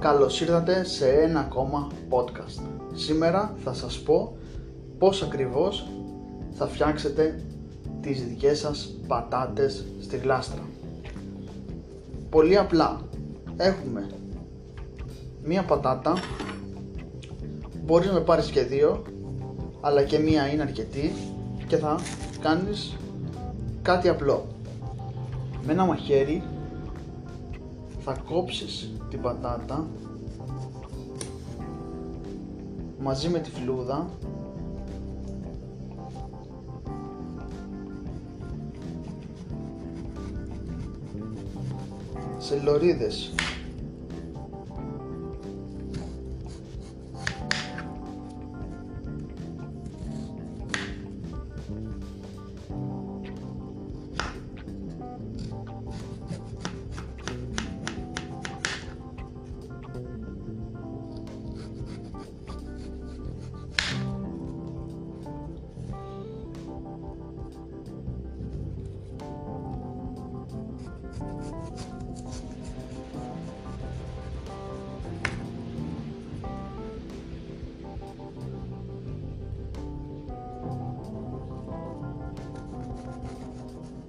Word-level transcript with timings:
Καλώς 0.00 0.40
ήρθατε 0.40 0.84
σε 0.84 1.08
ένα 1.08 1.40
ακόμα 1.40 1.88
podcast. 2.10 2.62
Σήμερα 2.92 3.54
θα 3.64 3.72
σας 3.72 3.98
πω 3.98 4.36
πώς 4.98 5.22
ακριβώς 5.22 5.86
θα 6.50 6.66
φτιάξετε 6.66 7.42
τις 8.00 8.24
δικές 8.24 8.58
σας 8.58 8.94
πατάτες 9.06 9.84
στη 10.02 10.16
γλάστρα. 10.16 10.62
Πολύ 12.30 12.56
απλά. 12.56 13.00
Έχουμε 13.56 14.10
μία 15.44 15.62
πατάτα, 15.62 16.14
μπορείς 17.84 18.10
να 18.10 18.20
πάρεις 18.20 18.50
και 18.50 18.62
δύο, 18.62 19.02
αλλά 19.80 20.02
και 20.02 20.18
μία 20.18 20.46
είναι 20.46 20.62
αρκετή 20.62 21.12
και 21.66 21.76
θα 21.76 22.00
κάνεις 22.40 22.96
κάτι 23.82 24.08
απλό. 24.08 24.46
Με 25.66 25.72
ένα 25.72 25.84
μαχαίρι 25.84 26.42
θα 28.14 28.22
κόψεις 28.28 28.90
την 29.10 29.20
πατάτα 29.20 29.86
μαζί 33.00 33.28
με 33.28 33.38
τη 33.38 33.50
φλούδα. 33.50 34.08
Σε 42.38 42.60
λωρίδες 42.64 43.34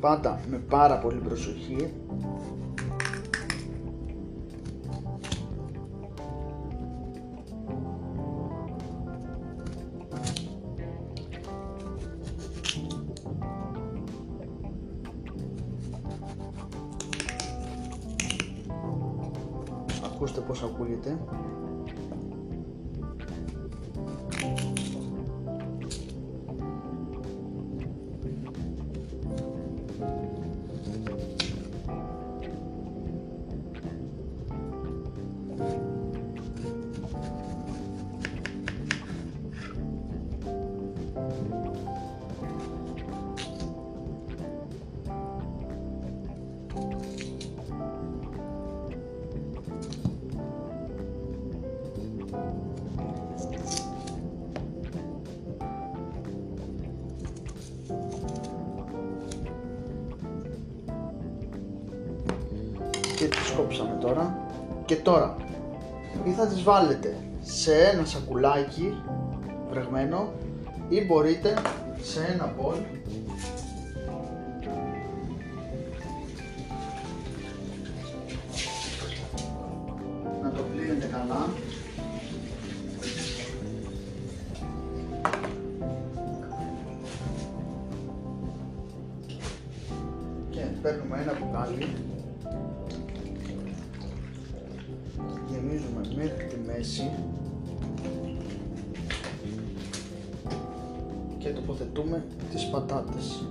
πάντα 0.00 0.40
με 0.50 0.56
πάρα 0.56 0.98
πολύ 0.98 1.18
προσοχή. 1.18 1.92
Ακούστε 20.04 20.40
πως 20.40 20.62
ακούγεται 20.62 21.18
και 63.16 63.28
τις 63.28 63.50
κόψαμε 63.56 63.98
τώρα. 64.00 64.36
Και 64.84 64.96
τώρα 64.96 65.36
ή 66.24 66.30
θα 66.30 66.46
τις 66.46 66.62
βάλετε 66.62 67.16
σε 67.42 67.74
ένα 67.74 68.04
σακουλάκι 68.04 68.94
βρεγμένο 69.70 70.32
ή 70.88 71.04
μπορείτε 71.04 71.54
σε 72.02 72.20
ένα 72.34 72.54
μπολ 72.56 72.76
παίρνουμε 90.88 91.18
ένα 91.22 91.32
μπουκάλι. 91.38 91.86
Γεμίζουμε 95.50 96.00
μέχρι 96.16 96.46
τη 96.46 96.56
μέση. 96.66 97.10
Και 101.38 101.48
τοποθετούμε 101.48 102.24
τις 102.50 102.68
πατάτες. 102.70 103.44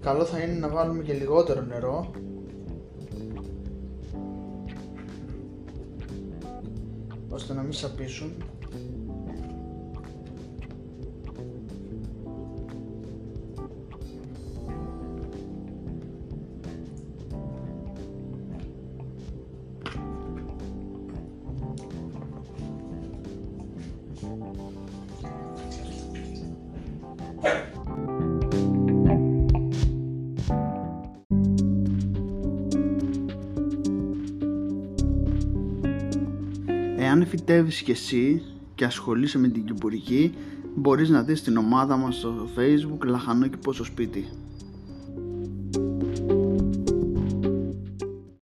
Καλό 0.00 0.24
θα 0.24 0.38
είναι 0.38 0.58
να 0.58 0.68
βάλουμε 0.68 1.02
και 1.02 1.12
λιγότερο 1.12 1.60
νερό 1.60 2.10
ώστε 7.36 7.54
να 7.54 7.62
μην 7.62 7.72
σαπίσουν 7.72 8.32
Εάν 37.06 37.26
φυτεύεις 37.26 37.82
και 37.82 37.92
εσύ 37.92 38.42
και 38.74 38.84
ασχολείσαι 38.84 39.38
με 39.38 39.48
την 39.48 39.64
κυπουρική, 39.64 40.34
μπορείς 40.74 41.08
να 41.08 41.22
δεις 41.22 41.42
την 41.42 41.56
ομάδα 41.56 41.96
μας 41.96 42.16
στο 42.16 42.48
facebook 42.56 43.06
Λαχανό 43.06 43.46
και 43.46 43.56
στο 43.70 43.84
σπίτι. 43.84 44.28